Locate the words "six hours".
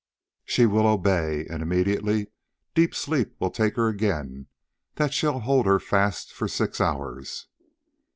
6.47-7.45